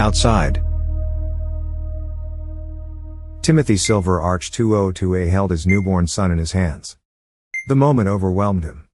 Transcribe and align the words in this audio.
Outside. 0.00 0.62
Timothy 3.42 3.76
Silver 3.76 4.20
Arch 4.20 4.50
202A 4.50 5.30
held 5.30 5.50
his 5.50 5.66
newborn 5.66 6.06
son 6.06 6.30
in 6.30 6.38
his 6.38 6.52
hands. 6.52 6.96
The 7.68 7.76
moment 7.76 8.08
overwhelmed 8.08 8.64
him. 8.64 8.88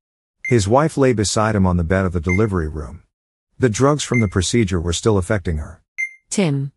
His 0.44 0.68
wife 0.68 0.96
lay 0.96 1.12
beside 1.12 1.54
him 1.54 1.66
on 1.66 1.76
the 1.76 1.84
bed 1.84 2.04
of 2.04 2.12
the 2.12 2.20
delivery 2.20 2.68
room. 2.68 3.02
The 3.58 3.68
drugs 3.68 4.04
from 4.04 4.20
the 4.20 4.28
procedure 4.28 4.80
were 4.80 4.92
still 4.92 5.18
affecting 5.18 5.58
her. 5.58 5.82
Tim. 6.30 6.72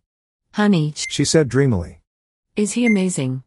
Honey, 0.54 0.94
She 0.96 1.24
said 1.26 1.48
dreamily. 1.50 2.02
is 2.56 2.74
he 2.74 2.86
amazing? 2.86 3.44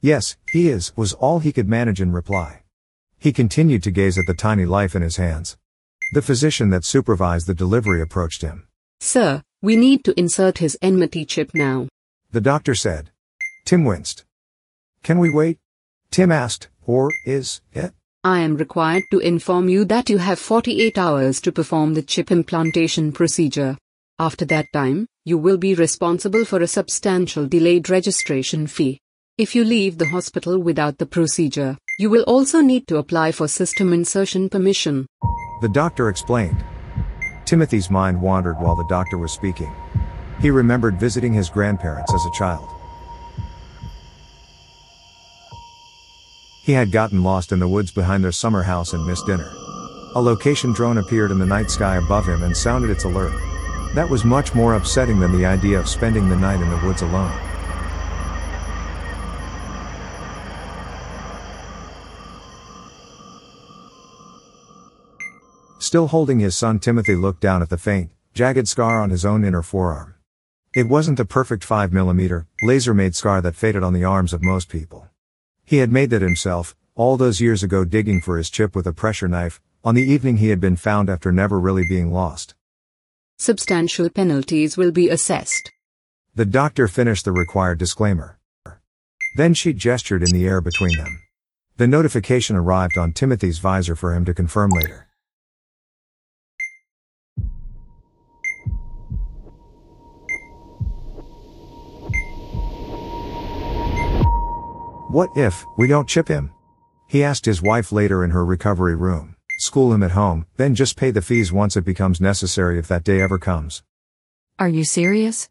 Yes, 0.00 0.36
he 0.50 0.68
is, 0.68 0.92
was 0.96 1.12
all 1.14 1.40
he 1.40 1.52
could 1.52 1.68
manage 1.68 2.00
in 2.00 2.12
reply. 2.12 2.62
He 3.18 3.32
continued 3.32 3.82
to 3.82 3.90
gaze 3.90 4.16
at 4.16 4.26
the 4.26 4.34
tiny 4.34 4.64
life 4.64 4.94
in 4.94 5.02
his 5.02 5.16
hands. 5.16 5.56
The 6.12 6.22
physician 6.22 6.70
that 6.70 6.84
supervised 6.84 7.48
the 7.48 7.54
delivery 7.54 8.00
approached 8.00 8.42
him. 8.42 8.68
Sir, 9.00 9.42
we 9.60 9.74
need 9.74 10.04
to 10.04 10.18
insert 10.18 10.58
his 10.58 10.78
enmity 10.80 11.24
chip 11.24 11.50
now. 11.52 11.88
The 12.30 12.40
doctor 12.40 12.74
said. 12.74 13.10
Tim 13.64 13.84
winced. 13.84 14.24
Can 15.02 15.18
we 15.18 15.30
wait? 15.30 15.58
Tim 16.10 16.30
asked, 16.30 16.68
or 16.86 17.10
is 17.24 17.60
it? 17.72 17.92
I 18.22 18.40
am 18.40 18.56
required 18.56 19.02
to 19.10 19.18
inform 19.18 19.68
you 19.68 19.84
that 19.86 20.08
you 20.08 20.18
have 20.18 20.38
48 20.38 20.96
hours 20.96 21.40
to 21.40 21.52
perform 21.52 21.94
the 21.94 22.02
chip 22.02 22.30
implantation 22.30 23.10
procedure. 23.12 23.76
After 24.18 24.44
that 24.46 24.66
time, 24.72 25.06
you 25.24 25.38
will 25.38 25.58
be 25.58 25.74
responsible 25.74 26.44
for 26.44 26.60
a 26.60 26.66
substantial 26.66 27.46
delayed 27.46 27.90
registration 27.90 28.66
fee. 28.66 29.00
If 29.38 29.54
you 29.54 29.62
leave 29.62 29.98
the 29.98 30.08
hospital 30.08 30.58
without 30.58 30.98
the 30.98 31.06
procedure, 31.06 31.78
you 31.96 32.10
will 32.10 32.24
also 32.24 32.60
need 32.60 32.88
to 32.88 32.96
apply 32.96 33.30
for 33.30 33.46
system 33.46 33.92
insertion 33.92 34.48
permission. 34.48 35.06
The 35.60 35.68
doctor 35.68 36.08
explained. 36.08 36.64
Timothy's 37.44 37.88
mind 37.88 38.20
wandered 38.20 38.58
while 38.58 38.74
the 38.74 38.88
doctor 38.88 39.16
was 39.16 39.30
speaking. 39.30 39.72
He 40.40 40.50
remembered 40.50 40.98
visiting 40.98 41.32
his 41.32 41.50
grandparents 41.50 42.12
as 42.12 42.24
a 42.24 42.36
child. 42.36 42.68
He 46.64 46.72
had 46.72 46.90
gotten 46.90 47.22
lost 47.22 47.52
in 47.52 47.60
the 47.60 47.68
woods 47.68 47.92
behind 47.92 48.24
their 48.24 48.32
summer 48.32 48.64
house 48.64 48.92
and 48.92 49.06
missed 49.06 49.26
dinner. 49.26 49.48
A 50.16 50.20
location 50.20 50.72
drone 50.72 50.98
appeared 50.98 51.30
in 51.30 51.38
the 51.38 51.46
night 51.46 51.70
sky 51.70 51.98
above 51.98 52.26
him 52.26 52.42
and 52.42 52.56
sounded 52.56 52.90
its 52.90 53.04
alert. 53.04 53.40
That 53.94 54.10
was 54.10 54.24
much 54.24 54.56
more 54.56 54.74
upsetting 54.74 55.20
than 55.20 55.30
the 55.30 55.46
idea 55.46 55.78
of 55.78 55.88
spending 55.88 56.28
the 56.28 56.36
night 56.36 56.60
in 56.60 56.70
the 56.70 56.84
woods 56.84 57.02
alone. 57.02 57.47
Still 65.88 66.08
holding 66.08 66.38
his 66.38 66.54
son 66.54 66.80
Timothy 66.80 67.14
looked 67.14 67.40
down 67.40 67.62
at 67.62 67.70
the 67.70 67.78
faint, 67.78 68.10
jagged 68.34 68.68
scar 68.68 69.00
on 69.00 69.08
his 69.08 69.24
own 69.24 69.42
inner 69.42 69.62
forearm. 69.62 70.16
It 70.76 70.86
wasn't 70.86 71.16
the 71.16 71.24
perfect 71.24 71.66
5mm, 71.66 72.44
laser-made 72.60 73.14
scar 73.14 73.40
that 73.40 73.54
faded 73.54 73.82
on 73.82 73.94
the 73.94 74.04
arms 74.04 74.34
of 74.34 74.42
most 74.42 74.68
people. 74.68 75.08
He 75.64 75.78
had 75.78 75.90
made 75.90 76.10
that 76.10 76.20
himself, 76.20 76.76
all 76.94 77.16
those 77.16 77.40
years 77.40 77.62
ago 77.62 77.86
digging 77.86 78.20
for 78.20 78.36
his 78.36 78.50
chip 78.50 78.76
with 78.76 78.86
a 78.86 78.92
pressure 78.92 79.28
knife, 79.28 79.62
on 79.82 79.94
the 79.94 80.02
evening 80.02 80.36
he 80.36 80.50
had 80.50 80.60
been 80.60 80.76
found 80.76 81.08
after 81.08 81.32
never 81.32 81.58
really 81.58 81.88
being 81.88 82.12
lost. 82.12 82.54
Substantial 83.38 84.10
penalties 84.10 84.76
will 84.76 84.92
be 84.92 85.08
assessed. 85.08 85.72
The 86.34 86.44
doctor 86.44 86.86
finished 86.86 87.24
the 87.24 87.32
required 87.32 87.78
disclaimer. 87.78 88.38
Then 89.36 89.54
she 89.54 89.72
gestured 89.72 90.22
in 90.22 90.34
the 90.34 90.46
air 90.46 90.60
between 90.60 90.98
them. 90.98 91.22
The 91.78 91.86
notification 91.86 92.56
arrived 92.56 92.98
on 92.98 93.14
Timothy's 93.14 93.58
visor 93.58 93.96
for 93.96 94.14
him 94.14 94.26
to 94.26 94.34
confirm 94.34 94.72
later. 94.72 95.07
What 105.10 105.30
if 105.34 105.64
we 105.78 105.86
don't 105.86 106.06
chip 106.06 106.28
him? 106.28 106.50
He 107.06 107.24
asked 107.24 107.46
his 107.46 107.62
wife 107.62 107.92
later 107.92 108.22
in 108.22 108.30
her 108.30 108.44
recovery 108.44 108.94
room. 108.94 109.36
School 109.58 109.94
him 109.94 110.02
at 110.02 110.10
home, 110.10 110.44
then 110.58 110.74
just 110.74 110.98
pay 110.98 111.10
the 111.10 111.22
fees 111.22 111.50
once 111.50 111.78
it 111.78 111.84
becomes 111.86 112.20
necessary 112.20 112.78
if 112.78 112.88
that 112.88 113.04
day 113.04 113.22
ever 113.22 113.38
comes. 113.38 113.82
Are 114.58 114.68
you 114.68 114.84
serious? 114.84 115.48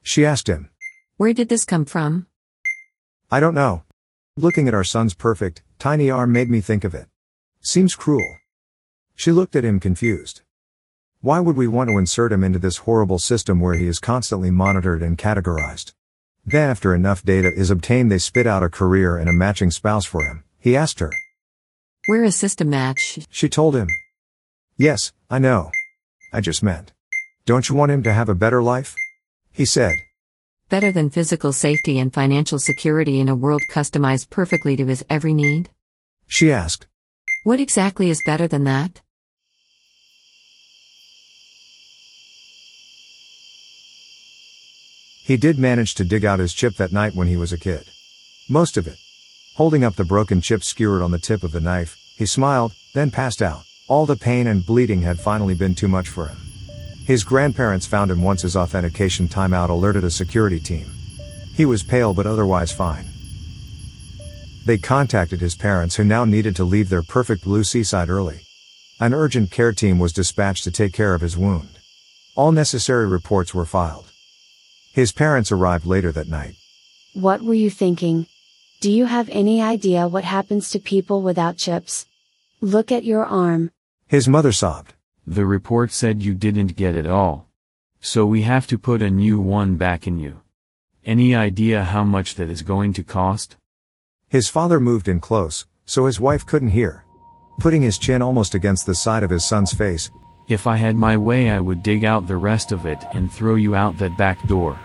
She 0.00 0.24
asked 0.24 0.46
him. 0.46 0.70
Where 1.16 1.32
did 1.32 1.48
this 1.48 1.64
come 1.64 1.86
from? 1.86 2.28
I 3.32 3.40
don't 3.40 3.52
know. 3.52 3.82
Looking 4.36 4.68
at 4.68 4.74
our 4.74 4.84
son's 4.84 5.14
perfect, 5.14 5.64
tiny 5.80 6.08
arm 6.08 6.30
made 6.30 6.48
me 6.48 6.60
think 6.60 6.84
of 6.84 6.94
it. 6.94 7.08
Seems 7.60 7.96
cruel. 7.96 8.36
She 9.16 9.32
looked 9.32 9.56
at 9.56 9.64
him 9.64 9.80
confused. 9.80 10.42
Why 11.20 11.40
would 11.40 11.56
we 11.56 11.66
want 11.66 11.90
to 11.90 11.98
insert 11.98 12.30
him 12.30 12.44
into 12.44 12.60
this 12.60 12.78
horrible 12.86 13.18
system 13.18 13.58
where 13.58 13.74
he 13.74 13.88
is 13.88 13.98
constantly 13.98 14.52
monitored 14.52 15.02
and 15.02 15.18
categorized? 15.18 15.94
Then 16.50 16.70
after 16.70 16.94
enough 16.94 17.22
data 17.22 17.52
is 17.54 17.70
obtained 17.70 18.10
they 18.10 18.18
spit 18.18 18.46
out 18.46 18.64
a 18.64 18.68
career 18.68 19.16
and 19.16 19.28
a 19.28 19.32
matching 19.32 19.70
spouse 19.70 20.04
for 20.04 20.24
him, 20.24 20.42
he 20.58 20.76
asked 20.76 20.98
her. 20.98 21.12
We're 22.08 22.24
a 22.24 22.32
system 22.32 22.70
match. 22.70 23.20
She 23.30 23.48
told 23.48 23.76
him. 23.76 23.86
Yes, 24.76 25.12
I 25.30 25.38
know. 25.38 25.70
I 26.32 26.40
just 26.40 26.62
meant. 26.62 26.92
Don't 27.46 27.68
you 27.68 27.76
want 27.76 27.92
him 27.92 28.02
to 28.02 28.12
have 28.12 28.28
a 28.28 28.34
better 28.34 28.62
life? 28.62 28.96
He 29.52 29.64
said. 29.64 29.94
Better 30.68 30.90
than 30.90 31.10
physical 31.10 31.52
safety 31.52 31.98
and 31.98 32.12
financial 32.12 32.58
security 32.58 33.20
in 33.20 33.28
a 33.28 33.34
world 33.34 33.62
customized 33.70 34.30
perfectly 34.30 34.76
to 34.76 34.86
his 34.86 35.04
every 35.08 35.34
need? 35.34 35.70
She 36.26 36.50
asked. 36.50 36.86
What 37.44 37.60
exactly 37.60 38.10
is 38.10 38.22
better 38.26 38.48
than 38.48 38.64
that? 38.64 39.02
He 45.30 45.36
did 45.36 45.60
manage 45.60 45.94
to 45.94 46.04
dig 46.04 46.24
out 46.24 46.40
his 46.40 46.52
chip 46.52 46.74
that 46.78 46.90
night 46.90 47.14
when 47.14 47.28
he 47.28 47.36
was 47.36 47.52
a 47.52 47.56
kid. 47.56 47.84
Most 48.48 48.76
of 48.76 48.88
it. 48.88 48.98
Holding 49.54 49.84
up 49.84 49.94
the 49.94 50.02
broken 50.02 50.40
chip 50.40 50.64
skewered 50.64 51.02
on 51.02 51.12
the 51.12 51.20
tip 51.20 51.44
of 51.44 51.52
the 51.52 51.60
knife, 51.60 51.96
he 52.16 52.26
smiled, 52.26 52.72
then 52.94 53.12
passed 53.12 53.40
out. 53.40 53.62
All 53.86 54.06
the 54.06 54.16
pain 54.16 54.48
and 54.48 54.66
bleeding 54.66 55.02
had 55.02 55.20
finally 55.20 55.54
been 55.54 55.76
too 55.76 55.86
much 55.86 56.08
for 56.08 56.26
him. 56.26 56.38
His 57.06 57.22
grandparents 57.22 57.86
found 57.86 58.10
him 58.10 58.22
once 58.22 58.42
his 58.42 58.56
authentication 58.56 59.28
timeout 59.28 59.68
alerted 59.68 60.02
a 60.02 60.10
security 60.10 60.58
team. 60.58 60.90
He 61.54 61.64
was 61.64 61.84
pale 61.84 62.12
but 62.12 62.26
otherwise 62.26 62.72
fine. 62.72 63.06
They 64.66 64.78
contacted 64.78 65.40
his 65.40 65.54
parents 65.54 65.94
who 65.94 66.02
now 66.02 66.24
needed 66.24 66.56
to 66.56 66.64
leave 66.64 66.88
their 66.88 67.04
perfect 67.04 67.44
blue 67.44 67.62
seaside 67.62 68.08
early. 68.08 68.40
An 68.98 69.14
urgent 69.14 69.52
care 69.52 69.72
team 69.72 70.00
was 70.00 70.12
dispatched 70.12 70.64
to 70.64 70.72
take 70.72 70.92
care 70.92 71.14
of 71.14 71.20
his 71.20 71.36
wound. 71.36 71.78
All 72.34 72.50
necessary 72.50 73.06
reports 73.06 73.54
were 73.54 73.64
filed. 73.64 74.09
His 74.92 75.12
parents 75.12 75.52
arrived 75.52 75.86
later 75.86 76.10
that 76.12 76.28
night. 76.28 76.56
What 77.14 77.42
were 77.42 77.54
you 77.54 77.70
thinking? 77.70 78.26
Do 78.80 78.90
you 78.90 79.06
have 79.06 79.28
any 79.28 79.62
idea 79.62 80.08
what 80.08 80.24
happens 80.24 80.70
to 80.70 80.80
people 80.80 81.22
without 81.22 81.56
chips? 81.56 82.06
Look 82.60 82.90
at 82.90 83.04
your 83.04 83.24
arm. 83.24 83.70
His 84.08 84.26
mother 84.26 84.50
sobbed. 84.50 84.94
The 85.24 85.46
report 85.46 85.92
said 85.92 86.22
you 86.22 86.34
didn't 86.34 86.76
get 86.76 86.96
it 86.96 87.06
all. 87.06 87.46
So 88.00 88.26
we 88.26 88.42
have 88.42 88.66
to 88.66 88.78
put 88.78 89.00
a 89.00 89.10
new 89.10 89.38
one 89.38 89.76
back 89.76 90.08
in 90.08 90.18
you. 90.18 90.40
Any 91.04 91.36
idea 91.36 91.84
how 91.84 92.02
much 92.02 92.34
that 92.34 92.50
is 92.50 92.62
going 92.62 92.92
to 92.94 93.04
cost? 93.04 93.56
His 94.28 94.48
father 94.48 94.80
moved 94.80 95.06
in 95.06 95.20
close, 95.20 95.66
so 95.84 96.06
his 96.06 96.18
wife 96.18 96.44
couldn't 96.44 96.70
hear. 96.70 97.04
Putting 97.60 97.82
his 97.82 97.98
chin 97.98 98.22
almost 98.22 98.54
against 98.56 98.86
the 98.86 98.94
side 98.94 99.22
of 99.22 99.30
his 99.30 99.44
son's 99.44 99.72
face, 99.72 100.10
If 100.50 100.66
I 100.66 100.76
had 100.76 100.96
my 100.96 101.16
way 101.16 101.48
I 101.48 101.60
would 101.60 101.80
dig 101.80 102.04
out 102.04 102.26
the 102.26 102.36
rest 102.36 102.72
of 102.72 102.84
it 102.84 102.98
and 103.14 103.32
throw 103.32 103.54
you 103.54 103.76
out 103.76 103.96
that 103.98 104.16
back 104.18 104.44
door. 104.48 104.76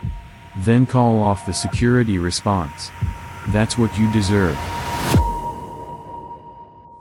Then 0.58 0.86
call 0.86 1.24
off 1.24 1.48
the 1.48 1.54
security 1.54 2.20
response. 2.20 2.92
That's 3.48 3.76
what 3.76 3.98
you 3.98 4.12
deserve. 4.14 4.56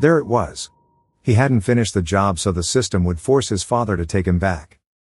there 0.00 0.16
it 0.16 0.26
was. 0.26 0.70
He 1.22 1.34
hadn't 1.34 1.60
finished 1.60 1.92
the 1.92 2.00
job 2.00 2.38
so 2.38 2.52
the 2.52 2.62
system 2.62 3.04
would 3.04 3.20
force 3.20 3.50
his 3.50 3.62
father 3.62 3.98
to 3.98 4.06
take 4.06 4.26
him 4.26 4.38
back. 4.38 4.78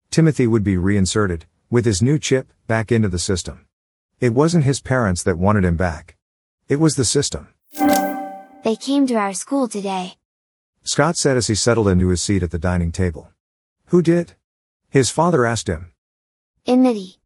Timothy 0.10 0.48
would 0.48 0.64
be 0.64 0.78
reinserted, 0.78 1.46
with 1.70 1.86
his 1.86 2.02
new 2.02 2.18
chip, 2.18 2.52
back 2.66 2.92
into 2.92 3.10
the 3.10 3.20
system. 3.20 3.68
It 4.20 4.34
wasn't 4.34 4.64
his 4.64 4.82
parents 4.82 5.22
that 5.22 5.38
wanted 5.38 5.66
him 5.66 5.78
back. 5.78 6.16
It 6.68 6.80
was 6.80 6.96
the 6.96 7.06
system. 7.06 7.50
They 8.64 8.76
came 8.76 9.06
to 9.06 9.16
our 9.16 9.34
school 9.34 9.68
today. 9.68 10.16
Scott 10.84 11.16
said 11.16 11.38
as 11.38 11.46
he 11.46 11.56
settled 11.56 11.88
into 11.88 12.10
his 12.10 12.24
seat 12.24 12.42
at 12.42 12.50
the 12.50 12.60
dining 12.60 12.92
table. 12.92 13.30
Who 13.88 14.02
did? 14.02 14.34
His 14.90 15.10
father 15.10 15.46
asked 15.46 15.68
him. 15.68 15.92
Enmity. 16.66 17.20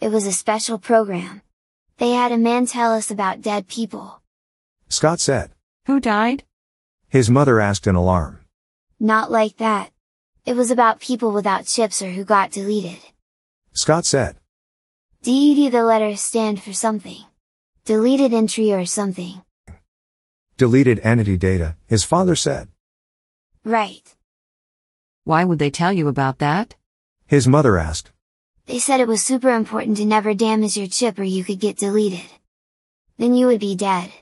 It 0.00 0.08
was 0.08 0.26
a 0.26 0.32
special 0.32 0.78
program. 0.78 1.42
They 1.98 2.10
had 2.10 2.32
a 2.32 2.38
man 2.38 2.66
tell 2.66 2.92
us 2.92 3.10
about 3.10 3.42
dead 3.42 3.66
people. 3.66 4.22
Scott 4.88 5.20
said. 5.20 5.50
Who 5.86 6.00
died? 6.00 6.44
His 7.08 7.30
mother 7.30 7.60
asked 7.60 7.86
in 7.86 7.94
alarm. 7.94 8.40
Not 9.00 9.30
like 9.30 9.56
that. 9.56 9.90
It 10.44 10.56
was 10.56 10.70
about 10.70 11.00
people 11.00 11.32
without 11.32 11.66
chips 11.66 12.02
or 12.02 12.10
who 12.10 12.24
got 12.24 12.50
deleted. 12.50 12.98
Scott 13.72 14.04
said. 14.04 14.36
DED 15.22 15.72
the 15.72 15.82
letters 15.82 16.20
stand 16.20 16.62
for 16.62 16.72
something. 16.72 17.24
Deleted 17.84 18.32
entry 18.32 18.72
or 18.72 18.84
something. 18.86 19.42
Deleted 20.56 21.00
entity 21.02 21.36
data, 21.36 21.76
his 21.86 22.04
father 22.04 22.36
said. 22.36 22.68
Right. 23.64 24.14
Why 25.24 25.42
would 25.44 25.58
they 25.58 25.70
tell 25.70 25.90
you 25.90 26.08
about 26.08 26.38
that? 26.38 26.74
His 27.26 27.48
mother 27.48 27.78
asked. 27.78 28.12
They 28.66 28.78
said 28.78 29.00
it 29.00 29.08
was 29.08 29.22
super 29.24 29.50
important 29.50 29.96
to 29.96 30.04
never 30.04 30.34
damage 30.34 30.76
your 30.76 30.86
chip 30.86 31.18
or 31.18 31.24
you 31.24 31.44
could 31.44 31.60
get 31.60 31.78
deleted. 31.78 32.20
Then 33.16 33.34
you 33.34 33.46
would 33.46 33.60
be 33.60 33.74
dead. 33.74 34.12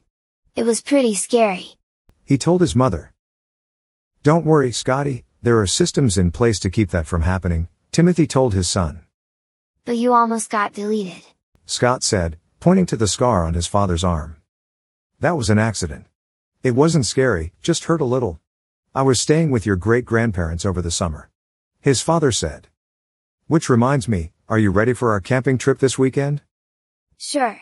It 0.55 0.65
was 0.65 0.81
pretty 0.81 1.15
scary. 1.15 1.75
He 2.25 2.39
told 2.39 2.61
his 2.61 2.77
mother. 2.77 3.13
Don't 4.23 4.47
worry, 4.47 4.71
Scotty, 4.71 5.25
there 5.43 5.59
are 5.59 5.67
systems 5.67 6.17
in 6.17 6.31
place 6.31 6.61
to 6.61 6.71
keep 6.71 6.91
that 6.91 7.09
from 7.09 7.23
happening, 7.23 7.67
Timothy 7.91 8.29
told 8.29 8.55
his 8.55 8.69
son. 8.69 9.05
But 9.85 9.97
you 9.97 10.13
almost 10.13 10.51
got 10.51 10.73
deleted. 10.73 11.25
Scott 11.67 12.05
said, 12.05 12.39
pointing 12.61 12.87
to 12.87 12.97
the 12.97 13.09
scar 13.09 13.45
on 13.45 13.55
his 13.55 13.67
father's 13.67 14.05
arm. 14.05 14.37
That 15.19 15.37
was 15.37 15.51
an 15.51 15.59
accident. 15.59 16.07
It 16.63 16.77
wasn't 16.77 17.07
scary, 17.07 17.53
just 17.61 17.85
hurt 17.85 18.01
a 18.01 18.05
little. 18.05 18.39
I 18.95 19.01
was 19.01 19.19
staying 19.19 19.51
with 19.51 19.65
your 19.65 19.77
great 19.77 20.05
grandparents 20.05 20.67
over 20.67 20.83
the 20.83 20.91
summer. 20.91 21.31
His 21.81 22.03
father 22.03 22.31
said. 22.31 22.69
Which 23.47 23.71
reminds 23.71 24.07
me, 24.07 24.33
are 24.51 24.59
you 24.59 24.71
ready 24.71 24.93
for 24.93 25.13
our 25.13 25.21
camping 25.21 25.57
trip 25.57 25.79
this 25.79 25.99
weekend? 25.99 26.43
Sure. 27.17 27.59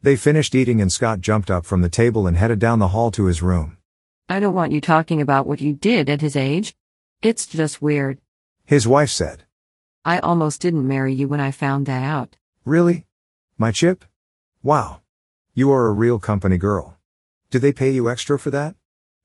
They 0.00 0.16
finished 0.16 0.54
eating 0.54 0.80
and 0.80 0.90
Scott 0.90 1.20
jumped 1.20 1.50
up 1.50 1.66
from 1.66 1.82
the 1.82 1.90
table 1.90 2.26
and 2.26 2.38
headed 2.38 2.58
down 2.58 2.78
the 2.78 2.88
hall 2.88 3.10
to 3.10 3.26
his 3.26 3.42
room. 3.42 3.76
I 4.30 4.40
don't 4.40 4.54
want 4.54 4.72
you 4.72 4.80
talking 4.80 5.20
about 5.20 5.46
what 5.46 5.60
you 5.60 5.74
did 5.74 6.08
at 6.08 6.22
his 6.22 6.36
age. 6.36 6.74
It's 7.20 7.44
just 7.44 7.82
weird. 7.82 8.16
His 8.64 8.88
wife 8.88 9.10
said. 9.10 9.42
I 10.06 10.20
almost 10.20 10.62
didn't 10.62 10.88
marry 10.88 11.12
you 11.12 11.28
when 11.28 11.38
I 11.38 11.50
found 11.50 11.84
that 11.84 12.02
out. 12.02 12.36
Really? 12.64 13.04
My 13.58 13.72
chip? 13.72 14.06
Wow. 14.62 15.02
You 15.52 15.70
are 15.70 15.86
a 15.86 15.92
real 15.92 16.18
company 16.18 16.56
girl. 16.56 16.96
Do 17.50 17.58
they 17.58 17.74
pay 17.74 17.90
you 17.90 18.08
extra 18.08 18.38
for 18.38 18.50
that? 18.52 18.74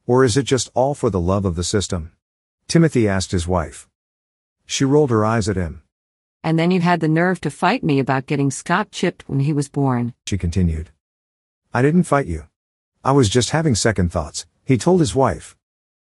Or 0.07 0.23
is 0.23 0.37
it 0.37 0.43
just 0.43 0.71
all 0.73 0.93
for 0.93 1.09
the 1.09 1.19
love 1.19 1.43
of 1.43 1.55
the 1.55 1.65
system? 1.65 2.13
Timothy 2.69 3.09
asked 3.09 3.31
his 3.31 3.45
wife. 3.45 3.89
She 4.65 4.85
rolled 4.85 5.09
her 5.09 5.25
eyes 5.25 5.49
at 5.49 5.57
him. 5.57 5.83
And 6.43 6.57
then 6.57 6.71
you 6.71 6.79
had 6.79 7.01
the 7.01 7.09
nerve 7.09 7.41
to 7.41 7.49
fight 7.49 7.83
me 7.83 7.99
about 7.99 8.25
getting 8.25 8.49
Scott 8.49 8.89
chipped 8.89 9.27
when 9.27 9.41
he 9.41 9.51
was 9.51 9.67
born. 9.67 10.13
She 10.25 10.37
continued. 10.37 10.91
I 11.73 11.81
didn't 11.81 12.03
fight 12.03 12.25
you. 12.25 12.47
I 13.03 13.11
was 13.11 13.27
just 13.29 13.49
having 13.49 13.75
second 13.75 14.09
thoughts, 14.11 14.45
he 14.63 14.77
told 14.77 15.01
his 15.01 15.13
wife. 15.13 15.57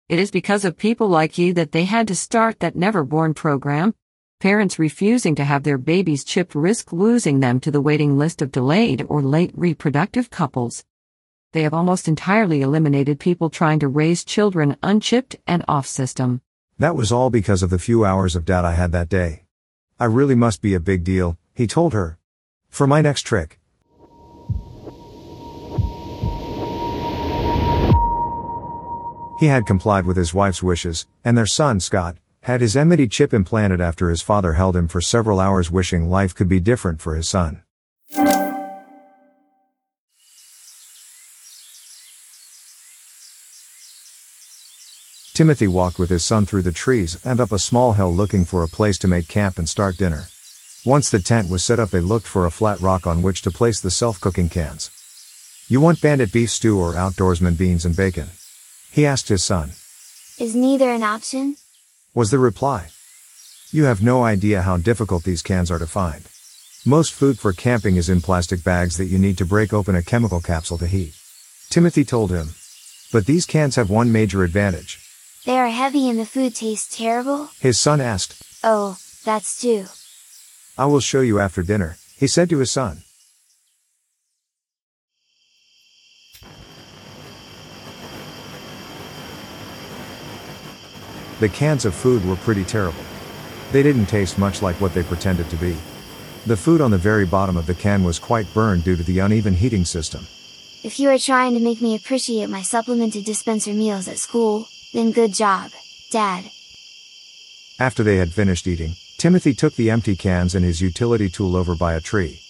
It 0.10 0.18
is 0.18 0.32
because 0.32 0.66
of 0.66 0.76
people 0.76 1.08
like 1.08 1.38
you 1.38 1.54
that 1.54 1.72
they 1.72 1.86
had 1.86 2.08
to 2.08 2.16
start 2.16 2.62
that 2.62 2.76
never 2.76 3.04
born 3.04 3.36
program. 3.36 3.94
Parents 4.40 4.80
refusing 4.80 5.36
to 5.36 5.44
have 5.44 5.62
their 5.62 5.78
babies 5.78 6.24
chipped 6.24 6.56
risk 6.56 6.92
losing 6.92 7.42
them 7.42 7.60
to 7.60 7.70
the 7.70 7.80
waiting 7.80 8.18
list 8.18 8.42
of 8.42 8.52
delayed 8.52 9.06
or 9.08 9.22
late 9.22 9.52
reproductive 9.56 10.32
couples. 10.32 10.84
They 11.54 11.64
have 11.64 11.74
almost 11.74 12.08
entirely 12.08 12.62
eliminated 12.62 13.20
people 13.20 13.52
trying 13.52 13.80
to 13.80 13.88
raise 13.88 14.26
children 14.26 14.76
unchipped 14.82 15.36
and 15.46 15.64
off 15.68 15.86
system. 15.86 16.42
That 16.80 16.96
was 16.96 17.12
all 17.12 17.30
because 17.30 17.62
of 17.62 17.70
the 17.70 17.78
few 17.78 18.04
hours 18.04 18.36
of 18.36 18.44
doubt 18.44 18.66
I 18.66 18.74
had 18.74 18.92
that 18.92 19.08
day. 19.08 19.44
I 20.00 20.06
really 20.06 20.34
must 20.34 20.64
be 20.64 20.74
a 20.74 20.80
big 20.80 21.04
deal, 21.04 21.38
he 21.54 21.68
told 21.68 21.94
her. 21.94 22.18
For 22.70 22.88
my 22.88 23.02
next 23.02 23.22
trick. 23.22 23.60
He 29.40 29.48
had 29.48 29.68
complied 29.68 30.06
with 30.08 30.18
his 30.18 30.34
wife's 30.34 30.64
wishes, 30.64 31.06
and 31.24 31.38
their 31.38 31.46
son, 31.46 31.80
Scott, 31.80 32.18
had 32.42 32.62
his 32.62 32.76
enmity 32.76 33.08
chip 33.08 33.34
implanted 33.34 33.80
after 33.80 34.10
his 34.10 34.22
father 34.24 34.54
held 34.54 34.76
him 34.76 34.88
for 34.88 35.02
several 35.02 35.40
hours 35.40 35.70
wishing 35.70 36.10
life 36.10 36.34
could 36.34 36.50
be 36.50 36.60
different 36.60 37.00
for 37.00 37.16
his 37.16 37.30
son. 37.30 37.63
Timothy 45.34 45.68
walked 45.68 45.98
with 45.98 46.12
his 46.12 46.24
son 46.24 46.46
through 46.46 46.62
the 46.62 46.72
trees 46.72 47.18
and 47.26 47.40
up 47.40 47.52
a 47.52 47.58
small 47.58 47.94
hill 47.94 48.14
looking 48.14 48.46
for 48.46 48.62
a 48.62 48.68
place 48.68 49.00
to 49.00 49.08
make 49.08 49.28
camp 49.28 49.58
and 49.58 49.68
start 49.68 49.98
dinner. 49.98 50.28
Once 50.86 51.10
the 51.10 51.20
tent 51.20 51.50
was 51.50 51.64
set 51.64 51.80
up 51.80 51.90
they 51.90 52.00
looked 52.00 52.28
for 52.28 52.46
a 52.46 52.52
flat 52.52 52.80
rock 52.82 53.08
on 53.08 53.24
which 53.24 53.42
to 53.42 53.50
place 53.50 53.82
the 53.82 53.90
self-cooking 53.90 54.50
cans. 54.50 54.92
You 55.68 55.82
want 55.82 56.02
bandit 56.02 56.32
beef 56.32 56.52
stew 56.52 56.80
or 56.80 56.94
outdoorsman 56.94 57.58
beans 57.58 57.84
and 57.84 57.96
bacon? 57.96 58.30
He 58.92 59.08
asked 59.08 59.30
his 59.30 59.44
son. 59.44 59.72
Is 60.38 60.56
neither 60.56 60.92
an 60.92 61.02
option? 61.02 61.56
Was 62.14 62.30
the 62.30 62.38
reply. 62.38 62.90
You 63.72 63.86
have 63.86 64.04
no 64.04 64.24
idea 64.24 64.62
how 64.62 64.78
difficult 64.78 65.24
these 65.24 65.42
cans 65.42 65.72
are 65.72 65.80
to 65.80 65.88
find. 65.88 66.26
Most 66.86 67.12
food 67.12 67.40
for 67.40 67.54
camping 67.54 67.96
is 67.96 68.08
in 68.08 68.22
plastic 68.22 68.64
bags 68.64 68.98
that 68.98 69.06
you 69.06 69.18
need 69.18 69.40
to 69.40 69.46
break 69.46 69.74
open 69.74 69.96
a 69.96 70.04
chemical 70.04 70.42
capsule 70.42 70.78
to 70.78 70.86
heat. 70.86 71.16
Timothy 71.72 72.06
told 72.06 72.30
him. 72.30 72.50
But 73.12 73.26
these 73.26 73.48
cans 73.48 73.78
have 73.78 73.90
one 73.90 74.12
major 74.12 74.44
advantage. 74.44 75.03
They 75.46 75.58
are 75.58 75.68
heavy 75.68 76.10
and 76.10 76.18
the 76.18 76.26
food 76.26 76.56
tastes 76.56 76.96
terrible? 76.96 77.50
His 77.60 77.78
son 77.78 78.00
asked. 78.00 78.42
Oh, 78.64 78.98
that's 79.26 79.60
too. 79.60 79.86
I 80.78 80.86
will 80.86 81.02
show 81.02 81.20
you 81.20 81.40
after 81.40 81.62
dinner, 81.62 81.98
he 82.16 82.28
said 82.28 82.50
to 82.50 82.60
his 82.60 82.72
son. 82.72 83.04
The 91.42 91.50
cans 91.50 91.84
of 91.84 91.94
food 91.94 92.24
were 92.24 92.38
pretty 92.38 92.64
terrible. 92.64 93.04
They 93.74 93.84
didn't 93.84 94.06
taste 94.06 94.38
much 94.38 94.62
like 94.62 94.80
what 94.80 94.94
they 94.94 95.04
pretended 95.04 95.50
to 95.50 95.58
be. 95.58 95.76
The 96.46 96.56
food 96.56 96.80
on 96.80 96.92
the 96.92 96.98
very 96.98 97.26
bottom 97.26 97.58
of 97.58 97.66
the 97.66 97.74
can 97.74 98.06
was 98.06 98.18
quite 98.18 98.54
burned 98.54 98.86
due 98.86 98.96
to 98.96 99.04
the 99.04 99.20
uneven 99.20 99.56
heating 99.56 99.84
system. 99.84 100.26
If 100.84 101.02
you 101.02 101.10
are 101.10 101.18
trying 101.18 101.54
to 101.56 101.60
make 101.60 101.82
me 101.82 101.96
appreciate 101.96 102.50
my 102.50 102.62
supplemented 102.62 103.26
dispenser 103.26 103.74
meals 103.74 104.08
at 104.08 104.20
school, 104.20 104.70
then 104.94 105.12
good 105.12 105.34
job, 105.34 105.72
Dad. 106.12 106.46
After 107.80 108.04
they 108.04 108.18
had 108.18 108.32
finished 108.32 108.68
eating, 108.68 108.96
Timothy 109.18 109.54
took 109.54 109.76
the 109.76 109.90
empty 109.90 110.16
cans 110.16 110.54
and 110.54 110.64
his 110.64 110.82
utility 110.82 111.30
tool 111.30 111.56
over 111.56 111.76
by 111.76 111.96
a 111.96 112.02
tree. 112.02 112.42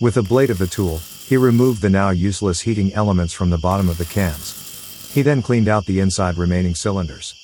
With 0.00 0.14
the 0.14 0.22
blade 0.22 0.50
of 0.50 0.58
the 0.58 0.68
tool, 0.68 1.00
he 1.26 1.36
removed 1.36 1.82
the 1.82 1.90
now 1.90 2.10
useless 2.10 2.60
heating 2.60 2.94
elements 2.94 3.32
from 3.32 3.50
the 3.50 3.58
bottom 3.58 3.88
of 3.88 3.98
the 3.98 4.04
cans. 4.04 5.10
He 5.12 5.22
then 5.22 5.42
cleaned 5.42 5.68
out 5.68 5.86
the 5.86 5.98
inside 5.98 6.38
remaining 6.38 6.76
cylinders. 6.76 7.34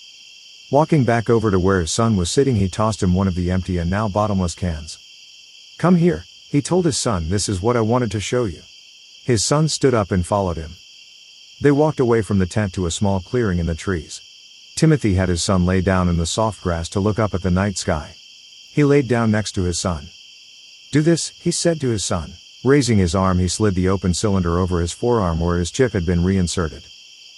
Walking 0.71 1.03
back 1.05 1.29
over 1.29 1.50
to 1.50 1.59
where 1.59 1.81
his 1.81 1.91
son 1.91 2.17
was 2.17 2.31
sitting 2.31 2.57
he 2.57 2.69
tossed 2.69 3.03
him 3.03 3.12
one 3.12 3.27
of 3.27 3.35
the 3.35 3.50
empty 3.50 3.79
and 3.79 3.91
now 3.91 4.09
bottomless 4.09 4.55
cans. 4.55 4.99
Come 5.79 5.97
here, 5.97 6.27
he 6.49 6.62
told 6.62 6.85
his 6.85 6.97
son 6.97 7.29
this 7.29 7.49
is 7.49 7.61
what 7.61 7.77
I 7.77 7.81
wanted 7.81 8.12
to 8.12 8.21
show 8.21 8.45
you. 8.45 8.62
His 9.25 9.45
son 9.45 9.69
stood 9.69 9.95
up 9.95 10.12
and 10.12 10.25
followed 10.25 10.57
him. 10.57 10.73
They 11.61 11.73
walked 11.73 11.99
away 11.99 12.23
from 12.23 12.39
the 12.39 12.47
tent 12.47 12.73
to 12.75 12.87
a 12.87 12.93
small 12.93 13.19
clearing 13.19 13.59
in 13.59 13.67
the 13.67 13.75
trees. 13.75 14.21
Timothy 14.75 15.14
had 15.14 15.28
his 15.28 15.43
son 15.43 15.64
lay 15.64 15.81
down 15.81 16.09
in 16.09 16.16
the 16.16 16.26
soft 16.26 16.61
grass 16.61 16.88
to 16.90 17.00
look 17.00 17.19
up 17.19 17.33
at 17.33 17.43
the 17.43 17.50
night 17.50 17.78
sky. 17.78 18.14
He 18.73 18.83
laid 18.83 19.07
down 19.07 19.31
next 19.31 19.52
to 19.52 19.62
his 19.62 19.78
son. 19.78 20.09
Do 20.90 21.00
this, 21.00 21.28
he 21.40 21.52
said 21.52 21.81
to 21.81 21.90
his 21.90 22.04
son. 22.04 22.33
Raising 22.64 22.99
his 22.99 23.14
arm 23.14 23.38
he 23.38 23.47
slid 23.47 23.76
the 23.76 23.88
open 23.88 24.14
cylinder 24.14 24.59
over 24.59 24.81
his 24.81 24.93
forearm 24.93 25.38
where 25.38 25.59
his 25.59 25.71
chip 25.71 25.93
had 25.93 26.04
been 26.04 26.25
reinserted. 26.25 26.83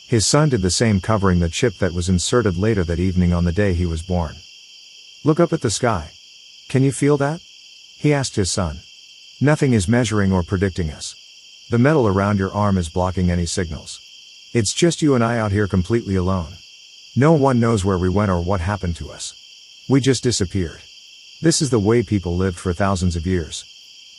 His 0.07 0.27
son 0.27 0.49
did 0.49 0.63
the 0.63 0.71
same 0.71 1.01
covering 1.01 1.41
the 1.41 1.51
chip 1.51 1.79
that 1.79 1.93
was 1.93 2.09
inserted 2.09 2.57
later 2.57 2.85
that 2.85 3.01
evening 3.01 3.35
on 3.35 3.45
the 3.45 3.53
day 3.53 3.75
he 3.75 3.85
was 3.85 4.03
born. 4.03 4.37
Look 5.25 5.39
up 5.39 5.53
at 5.53 5.61
the 5.61 5.71
sky. 5.71 6.13
Can 6.69 6.83
you 6.83 6.93
feel 6.93 7.17
that? 7.19 7.41
He 7.99 8.15
asked 8.15 8.37
his 8.37 8.51
son. 8.51 8.79
Nothing 9.41 9.75
is 9.75 9.89
measuring 9.89 10.33
or 10.33 10.43
predicting 10.43 10.91
us. 10.91 11.15
The 11.69 11.79
metal 11.79 12.07
around 12.07 12.39
your 12.39 12.55
arm 12.55 12.79
is 12.79 12.89
blocking 12.89 13.31
any 13.31 13.45
signals. 13.45 14.01
It's 14.55 14.73
just 14.73 15.03
you 15.03 15.15
and 15.15 15.23
I 15.23 15.39
out 15.39 15.53
here 15.53 15.67
completely 15.67 16.15
alone. 16.15 16.55
No 17.19 17.33
one 17.33 17.59
knows 17.59 17.83
where 17.83 17.97
we 17.97 18.11
went 18.11 18.31
or 18.31 18.43
what 18.43 18.61
happened 18.61 18.95
to 18.97 19.11
us. 19.11 19.33
We 19.89 20.03
just 20.03 20.23
disappeared. 20.23 20.83
This 21.41 21.63
is 21.63 21.71
the 21.71 21.79
way 21.79 22.03
people 22.03 22.37
lived 22.37 22.59
for 22.59 22.75
thousands 22.75 23.17
of 23.17 23.27
years. 23.27 23.65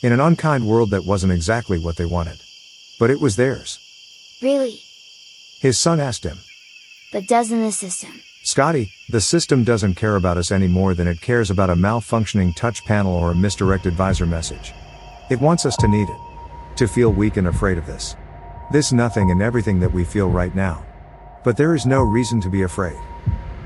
In 0.02 0.10
an 0.12 0.18
unkind 0.18 0.66
world 0.66 0.90
that 0.90 1.04
wasn't 1.04 1.32
exactly 1.32 1.78
what 1.78 1.94
they 1.94 2.04
wanted. 2.04 2.40
But 2.98 3.10
it 3.10 3.20
was 3.20 3.36
theirs. 3.36 3.78
Really? 4.42 4.80
His 5.60 5.78
son 5.78 6.00
asked 6.00 6.24
him. 6.24 6.38
But 7.12 7.28
doesn't 7.28 7.62
the 7.62 7.70
system? 7.70 8.20
Scotty, 8.42 8.90
the 9.08 9.20
system 9.20 9.62
doesn't 9.62 9.94
care 9.94 10.16
about 10.16 10.36
us 10.36 10.50
any 10.50 10.66
more 10.66 10.92
than 10.94 11.06
it 11.06 11.20
cares 11.20 11.50
about 11.50 11.70
a 11.70 11.76
malfunctioning 11.76 12.56
touch 12.56 12.84
panel 12.84 13.14
or 13.14 13.30
a 13.30 13.36
misdirected 13.36 13.92
visor 13.92 14.26
message. 14.26 14.72
It 15.30 15.40
wants 15.40 15.64
us 15.64 15.76
to 15.76 15.86
need 15.86 16.08
it. 16.08 16.18
To 16.78 16.88
feel 16.88 17.12
weak 17.12 17.36
and 17.36 17.46
afraid 17.46 17.78
of 17.78 17.86
this. 17.86 18.16
This 18.72 18.92
nothing 18.92 19.30
and 19.30 19.40
everything 19.40 19.78
that 19.78 19.92
we 19.92 20.02
feel 20.02 20.28
right 20.28 20.54
now. 20.54 20.84
But 21.48 21.56
there 21.56 21.74
is 21.74 21.86
no 21.86 22.02
reason 22.02 22.42
to 22.42 22.50
be 22.50 22.64
afraid. 22.64 22.98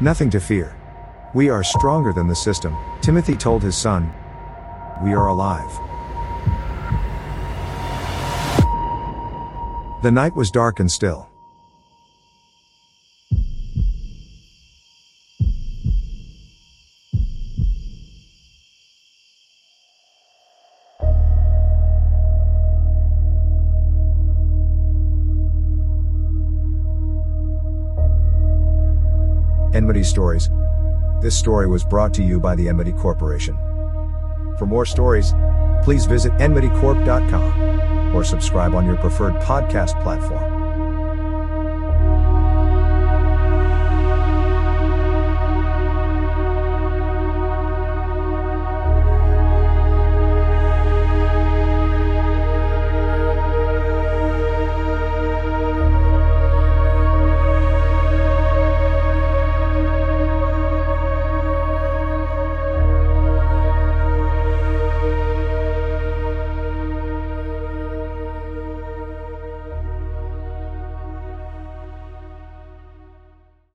Nothing 0.01 0.31
to 0.31 0.39
fear. 0.39 0.77
We 1.35 1.49
are 1.49 1.65
stronger 1.65 2.13
than 2.13 2.29
the 2.29 2.37
system, 2.37 2.77
Timothy 3.01 3.35
told 3.35 3.61
his 3.61 3.77
son. 3.77 4.09
We 5.03 5.15
are 5.15 5.27
alive. 5.27 5.69
The 10.05 10.13
night 10.13 10.37
was 10.37 10.53
dark 10.53 10.79
and 10.79 10.89
still. 10.89 11.32
Stories. 30.01 30.49
This 31.21 31.37
story 31.37 31.67
was 31.67 31.85
brought 31.85 32.15
to 32.15 32.23
you 32.23 32.41
by 32.41 32.55
the 32.55 32.71
Enmity 32.71 32.93
Corporation. 32.93 33.55
For 34.57 34.65
more 34.65 34.87
stories, 34.87 35.35
please 35.83 36.07
visit 36.07 36.33
enmitycorp.com 36.35 38.17
or 38.17 38.25
subscribe 38.25 38.75
on 38.75 38.87
your 38.87 38.97
preferred 38.97 39.35
podcast 39.43 40.03
platform. 40.03 40.62